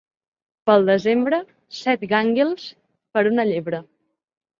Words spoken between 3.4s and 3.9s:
llebre.